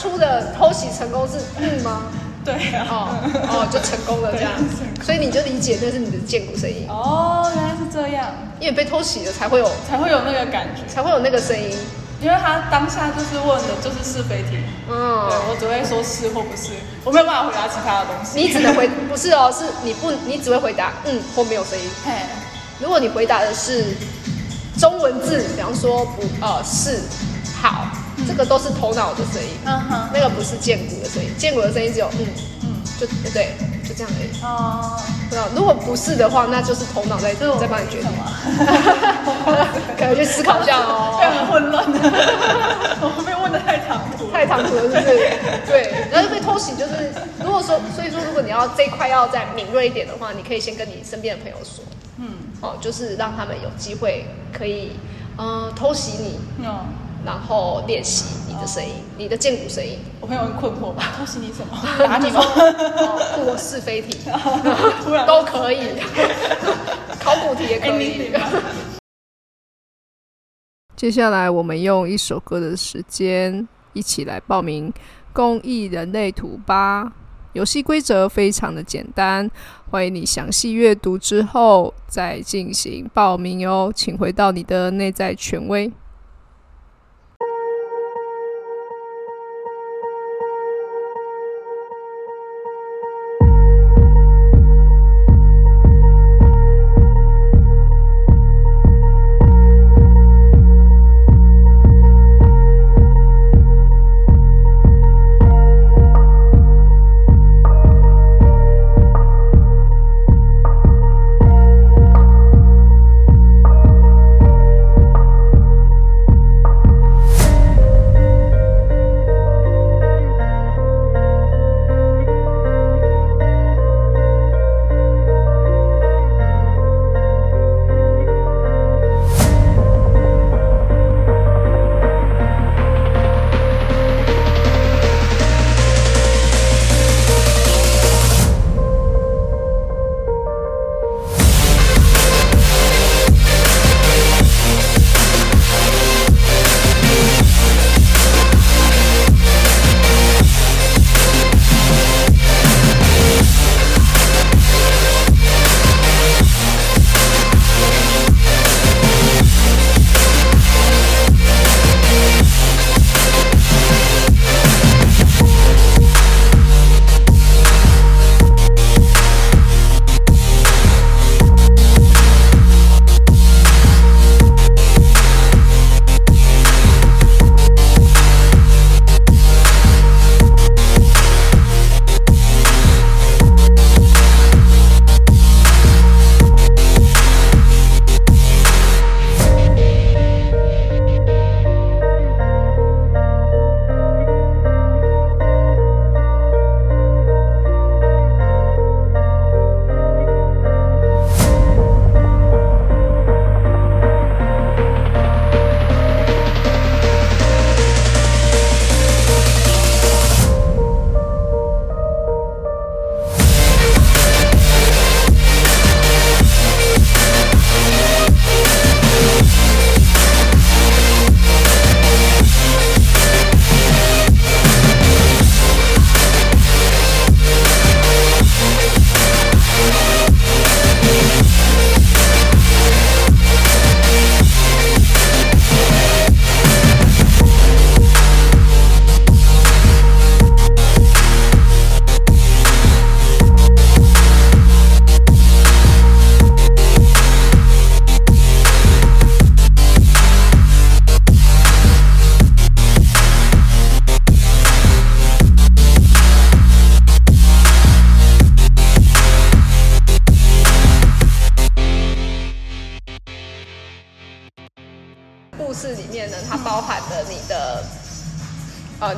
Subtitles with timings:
[0.00, 2.02] 初的偷袭成功是嗯吗？
[2.44, 3.08] 对啊，哦
[3.48, 4.52] 哦，就成功了这样，
[5.02, 8.26] 所以你就理解那是你的剑骨声音，哦，原来是这样，
[8.60, 11.70] 因为被偷袭了才会有才会有那个感觉，才会有那个声音。
[12.20, 14.56] 因为他当下就是问的就是是非题，
[14.88, 15.28] 嗯。
[15.28, 16.70] 对，我只会说是或不是，
[17.04, 18.40] 我没有办法回答其他的东西。
[18.40, 21.84] 你只能回 不是哦，是你不你只会回答嗯或没有声音。
[22.04, 22.12] 嘿，
[22.78, 23.84] 如果你回答的是
[24.78, 27.00] 中文字，比方说不呃是
[27.60, 27.86] 好，
[28.26, 32.26] 这个都是头脑的声音，嗯哼，那个不是剑骨的声音，剑骨的声音只有嗯
[32.62, 33.52] 嗯，就对
[33.86, 34.30] 就这样而已。
[34.42, 34.98] 哦，
[35.30, 38.10] 对啊，如果不是的话，那就是头脑在在帮你决定？
[39.98, 41.18] 可能去思考一下哦。
[41.20, 41.98] 非常混乱的，
[43.00, 45.04] 我被问的太唐突，太唐突了，是不是？
[45.66, 47.12] 对，然后被偷袭就是，
[47.44, 51.84] 如果说，所以说，如果你要这一块要再敏锐一点的话，你可以先跟你身边的朋友说，
[52.18, 52.26] 嗯，
[52.60, 54.92] 哦，就是让他们有机会可以，
[55.38, 56.86] 嗯、偷袭你，嗯，
[57.24, 61.14] 然后练习你的声音，你的剑骨声音，我朋友很困惑吧？
[61.16, 61.74] 恭喜你什么？
[61.98, 62.40] 打你吗？
[63.46, 64.18] 我是非题，
[65.02, 65.88] 突然都可以，
[67.18, 68.30] 考古题也可以。
[70.96, 74.92] 接下来，我们用一首歌的时间，一起来报名
[75.32, 77.10] 公益人类图吧。
[77.54, 79.50] 游戏规则非常的简单，
[79.90, 83.90] 欢迎你详细阅读之后再进行报名哦。
[83.94, 85.90] 请回到你的内在权威。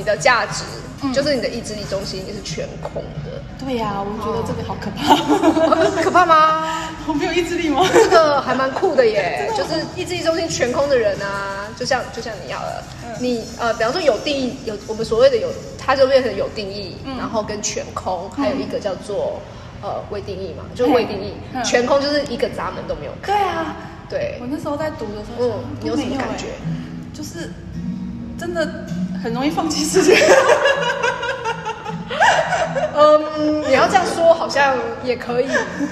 [0.00, 0.64] 你的价值，
[1.02, 1.12] 嗯。
[1.12, 3.42] 就是你的意志力中心，也是全空的。
[3.62, 5.14] 对呀、我觉得这个好可怕。
[6.02, 6.88] 可怕吗？
[7.06, 7.86] 我没有意志力吗？
[7.92, 13.12] 这个还蛮酷的耶， 的就是意志力中心全空的人啊，就像就像你要了，嗯。
[13.20, 15.48] 你呃，比方说有定义，有我们所谓的有，
[15.78, 17.18] 它就变成有定义，嗯。
[17.18, 19.40] 然后跟全空，还有一个叫做
[19.82, 21.62] 呃未定义嘛，就是未定义，嗯。
[21.62, 23.76] 全空就是一个闸门都没有开，对啊，
[24.08, 24.38] 对。
[24.40, 26.46] 我，那时候在读的时候，嗯，你有什么感觉？
[27.12, 27.50] 就是
[28.40, 28.66] 真的
[29.22, 30.16] 很容易放弃事情。
[32.96, 35.48] 嗯，你要这样说好像也可以，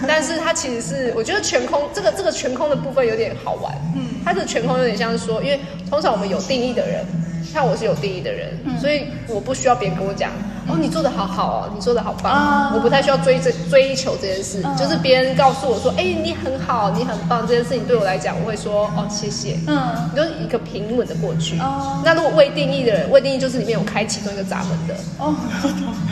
[0.07, 3.75] 但是它其实是我觉得全空这个这个全空的部分有点好玩。
[3.95, 5.61] 嗯，它的全空有点像是说，因为
[5.91, 7.05] 通常我们有定义的人，
[7.45, 8.51] 像我是有定义的人，
[8.81, 10.31] 所以我不需要别人跟我讲，
[10.69, 19.59] 哦，你做的好好哦，你做的好棒，啊我不太需要追这追求这件事，嗯就是别人告诉我说，哎，你很好，你很棒，这件事情对我来讲，我会说，哦，谢谢。
[19.67, 21.59] 嗯，你就是一个平稳的过去。
[21.59, 25.35] 哦那如果未定义的人，未定义就是里面有开其中一个闸门的，哦，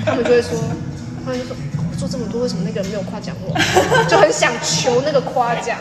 [0.05, 0.59] 他们就会说，
[1.25, 1.57] 他们就说、
[1.99, 3.57] 做这么多，为什么那个人没有夸奖我？
[4.09, 5.79] 就很想求那个夸奖。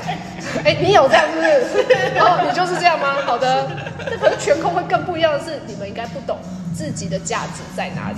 [0.64, 1.44] 哎、你有这样是不
[1.78, 1.86] 是？
[2.16, 3.16] 然后你就是这样吗？
[3.26, 3.68] 好的。
[4.10, 6.38] 那可是全空会更不一样的是，你们应该不懂
[6.74, 8.18] 自己的价值在哪里。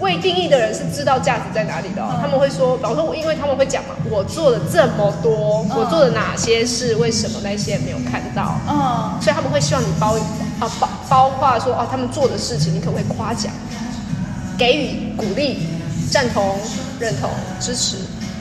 [0.00, 8.58] 未定义的人是知道价值在哪里的、哦，他们会说，比方说我，因为他们会讲嘛，我做了这么多，我做了哪些事，为什么那些没有看到？
[8.68, 9.20] 嗯。
[9.20, 10.16] 所以他们会希望你包
[10.60, 13.52] 啊包包括说啊，他们做的事情，你可不可以夸奖、
[14.58, 15.66] 给予鼓励、
[16.10, 16.56] 赞同、
[16.98, 17.30] 认同、
[17.60, 17.96] 支持？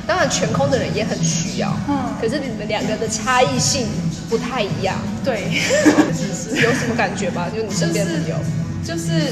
[0.07, 1.95] 当然，全空的人也很需要，嗯。
[2.19, 3.88] 可是你们两个的差异性
[4.30, 5.44] 不太一样，对，
[6.63, 7.45] 有什么感觉吗？
[7.56, 8.36] 就你身边的朋友，
[8.83, 9.31] 就是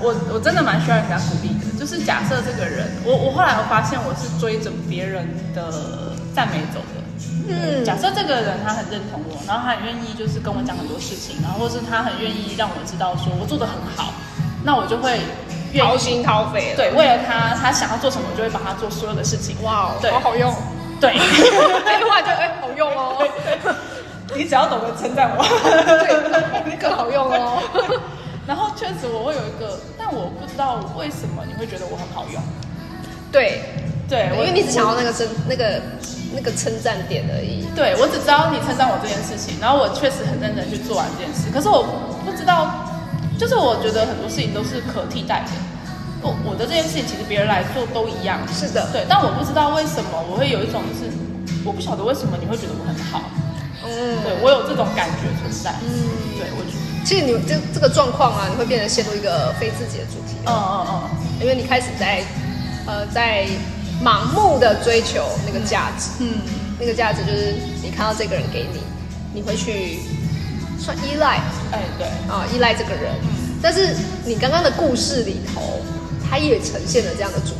[0.00, 1.78] 我我真的蛮需要人家鼓励的。
[1.78, 5.72] 就是假设这个人，我我后来我发现我是追着别人的
[6.34, 7.00] 赞美走的。
[7.52, 14.12] 嗯假设这个人他很认同我，然后他很愿意就是跟我讲很多事情，然后或是他很愿意让我知道说我做的很好，
[14.62, 15.18] 那我就会
[15.72, 19.56] 愿掏心掏肺了，对为了他他想要做什么，我就会帮他做所有的事情。
[19.62, 20.54] 哇哦，对好好用，
[21.00, 23.26] 对，这句话就哎、好用哦，
[24.36, 25.42] 你只要懂得称赞我。
[26.04, 27.62] 对， 更好用哦。
[28.50, 32.42] 然后确实我会有一个，但我不知道为什么你会觉得我很好用。
[33.30, 33.62] 对，
[34.08, 35.80] 对，我因为你只想要那个称那个
[36.34, 37.62] 那个称赞点而已。
[37.78, 41.46] 对我只知道你称赞我这件事情，然后我确实很认真去做完这件事。
[41.54, 41.86] 可是我
[42.26, 42.90] 不知道，
[43.38, 45.54] 就是我觉得很多事情都是可替代的。
[46.18, 49.06] 我我的这件事情其实别人来做都一样，是的对。
[49.08, 51.06] 但我不知道为什么我会有一种就是，
[51.62, 53.22] 我不晓得为什么你会觉得我很好，
[53.90, 55.74] 嗯，对我有这种感觉存在。
[55.82, 56.06] 嗯，
[56.38, 61.10] 对我觉得，其实你这这个状况啊，你会变成陷入一个非自己的主题，嗯嗯嗯，
[61.40, 62.22] 因为你开始在
[62.86, 63.46] 呃在
[64.02, 66.40] 盲目的追求那个价值，嗯，
[66.78, 68.80] 那个价值就是你看到这个人给你，
[69.34, 69.98] 你会去
[70.78, 71.40] 算依赖。
[71.72, 73.14] 哎对，啊、依赖这个人，
[73.62, 73.94] 但是
[74.24, 75.80] 你刚刚的故事里头，
[76.28, 77.54] 它也呈现了这样的主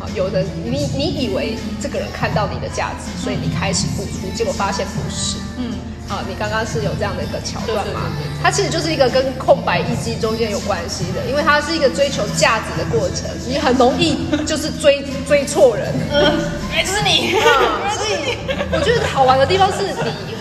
[0.00, 5.36] 啊，有的你你以为这个人看到你的价值，所以你开始付出，结果发现不是。
[5.58, 5.74] 嗯
[6.08, 8.10] 啊，你刚刚是有这样的一个桥段吗？
[8.42, 15.94] 它其实就是一个跟空白一击中间有关系的，因为它是一个追求价值的过程，你很容易就是追追错人。
[16.10, 16.38] 嗯，
[16.74, 18.36] 原来就是你，啊，所以
[18.72, 19.94] 我觉得好玩的地方是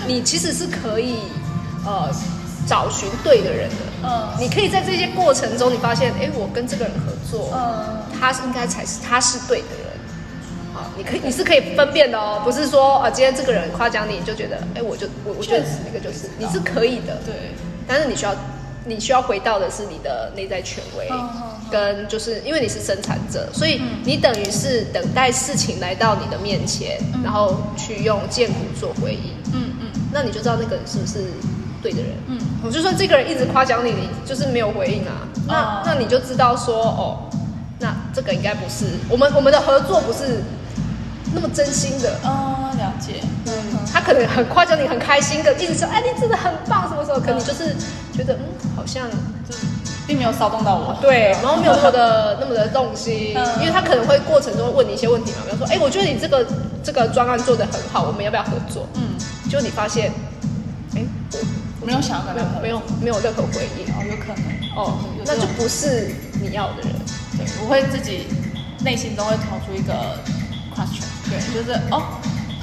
[0.08, 1.18] 你，你其实是可以
[1.86, 2.10] 呃
[2.70, 3.76] 找寻对的人的。
[4.04, 4.30] 嗯。
[4.40, 8.06] 你可以在这些过程中，你发现，哎，我跟这个人合作，嗯。
[8.20, 9.90] 他是应该才是他是对的人。
[10.72, 17.34] 啊，你可以你是可以分辨的哦，不是说啊，今天这个人夸奖你，你就觉得，哎，我就我我觉得那个就是你是可以的，对，
[17.88, 18.36] 但是你需要
[18.86, 21.10] 你需要回到的是你的内在权威
[21.72, 29.88] 跟就是因为你是生产者，所以你等于是等待事情来到你的面前，然后去用剑骨做回应，嗯嗯。
[30.14, 31.26] 那你就知道那个人是不是
[31.82, 32.12] 对的人。
[32.28, 32.38] 嗯。
[32.64, 35.82] 我就算这个人一直夸奖你，你就是没有回应啊，那、哦。
[35.86, 37.30] 那你就知道说哦，
[37.80, 38.86] 那这个应该不是。
[39.10, 40.44] 我们我们的合作不是
[41.34, 42.18] 那么真心的。
[42.24, 43.54] 哦，了解，嗯
[43.92, 47.76] 他可能很夸奖你，很开心的，一直说哎你真的很棒什么什么，可你就是
[48.14, 48.46] 觉得嗯
[48.76, 49.10] 好像
[49.48, 49.66] 就是
[50.06, 53.60] 并没有骚动到我，对，然后没有那么的 那么的动心，嗯。
[53.60, 56.46] 因为他可能会过程中问你一些问题嘛，比如说哎我觉得你这个
[56.84, 58.88] 这个专案做的很好，我们要不要合作？
[58.96, 59.02] 嗯，
[59.50, 60.12] 结果你发现
[61.90, 63.86] 没有想要跟他合没有没有任何回应。
[63.96, 64.46] 哦，有可能，
[64.78, 66.94] 哦，那就不是你要的人。
[67.36, 68.28] 对，我会自己
[68.86, 69.94] 内心中会跳出一个
[70.70, 72.04] question，对，就是哦，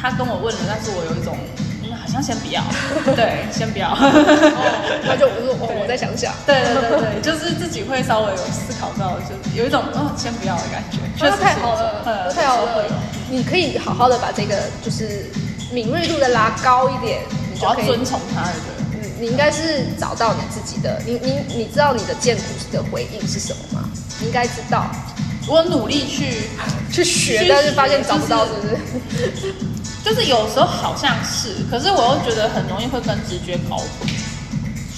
[0.01, 1.37] 他跟我问了，但是我有一种，
[1.83, 2.63] 嗯，好像先不要，
[3.19, 3.99] 对，先不要，哦，
[5.03, 6.33] 那就我说哦，我再想想。
[6.47, 12.85] 对对对对， 就是自己会稍微有思考到，就是有一种哦，先不要的感觉，确那实太好了，嗯太好了。
[13.29, 14.55] 你可以好好的把这个
[14.85, 15.27] 就是
[15.73, 18.76] 敏锐度的拉高一点，你就可以我要遵从他的，嗯，
[19.21, 22.43] 你应该是找到你自己的，你你你知道你的剑骨
[22.73, 23.89] 的回应是什么吗？
[24.21, 24.91] 你应该知道，
[25.47, 26.49] 我努力去，
[26.93, 29.55] 去学，但是发现找不到，是不是？
[30.05, 34.09] 就是有时候好像是，可是我又觉得很容易会跟直觉搞混。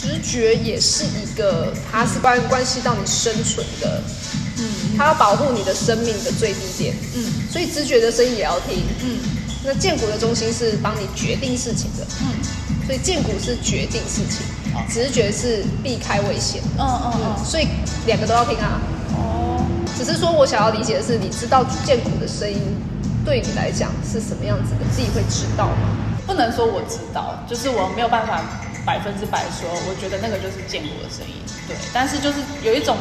[0.01, 4.01] 直觉也是一个，它是关关系到你生存的，
[4.59, 4.65] 嗯
[4.97, 8.85] 它要保护你的生命的最低点，嗯所以直觉的声音也要听。
[9.03, 9.19] 嗯
[9.65, 12.27] 那剑骨的中心是帮你决定事情的，嗯，
[12.89, 14.47] 所以见骨是决定事情。
[14.89, 16.63] 直觉是避开危险。
[16.79, 17.69] 嗯嗯嗯，所以
[18.07, 18.81] 两个都要听啊。
[19.13, 19.61] 哦，
[19.95, 22.57] 只是说我想要理解的是，你知道见骨的声音
[23.27, 25.93] 对你来讲是什么样子的，自己会知道吗？
[26.27, 28.41] 不能说我知道，就是我没有办法
[28.87, 31.35] 百分之百说，我觉得那个就是见骨的声音。
[31.67, 32.97] 对，但是就是有一种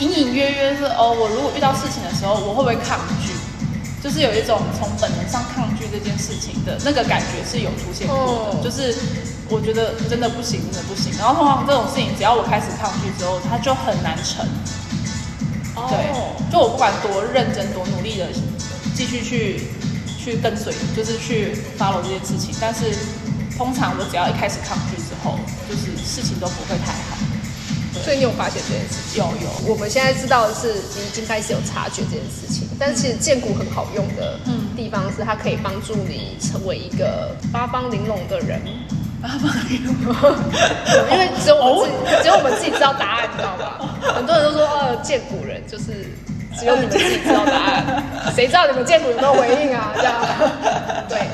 [0.00, 3.30] 隐隐约约是哦，我如果遇到事情的时候，我会不会抗拒？
[4.02, 8.94] 就是有一种从本能上抗拒这件事情的那个感觉是有出现过的，哦就是
[9.48, 11.12] 我觉得真的不行，真的不行。
[11.18, 14.46] 然后通常这种事情，只要我开始抗拒之后，它就很难成。
[15.88, 16.12] 对，
[16.52, 18.26] 就我不管多认真、多努力的
[18.94, 19.68] 继续去
[20.18, 22.92] 去跟随，就是去 follow 这件事情，但是
[23.56, 25.38] 通常我只要一开始抗拒之后，
[25.68, 27.09] 就是事情都不会太好。
[28.02, 29.22] 所以你有发现这件事情？
[29.22, 32.68] 有有，我们现在知道的是，你已经开始有察觉这件事情。
[32.78, 34.38] 但是其实建骨很好用的
[34.76, 38.60] 地方是，它可以帮助你成为一个八方玲珑的人。
[39.22, 40.14] 八方玲珑，
[41.12, 43.78] 因为只有我们自己，只有我们自己知道答案，你知道吧？
[44.14, 46.08] 很多人都说，呃，建骨人就是
[46.58, 48.02] 只有你们自己知道答案，
[48.34, 49.92] 谁知道你们建骨有没有回应啊？
[49.94, 50.14] 这样，
[51.06, 51.28] 对，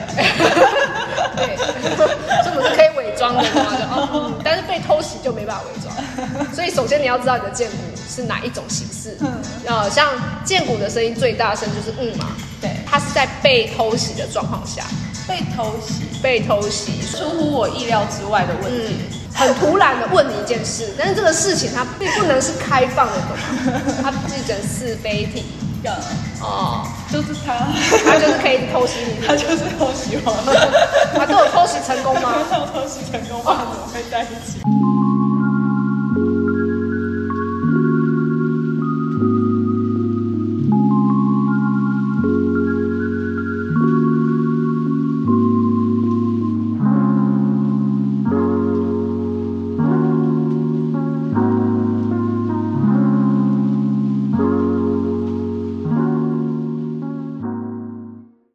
[1.37, 1.57] 对，
[1.95, 4.35] 所以我们是可以伪装的嘛？
[4.43, 5.86] 但是被偷袭就没办法伪装。
[6.55, 7.77] 所以首先你要知道你的剑骨
[8.09, 9.17] 是哪一种形式。
[9.67, 10.09] 呃，像
[10.45, 12.29] 剑骨的声音最大声就是嗯嘛，
[12.61, 14.83] 对，它是在被偷袭的状况下，
[15.29, 18.95] 被偷袭，被偷袭，出乎我意料之外的问嗯题。，
[19.35, 23.83] 很突然的问你一件事，但是这个事情它并不能是开放的，懂吗？
[24.03, 25.45] 它是一种是非题
[25.83, 25.95] 呀，
[26.41, 27.53] 哦，就是他，
[28.05, 30.33] 他就是可以偷袭你， 他就是偷袭我。
[31.19, 32.33] 他都有偷袭成功吗？
[32.51, 34.59] 他偷袭成功，不然怎么会在一起？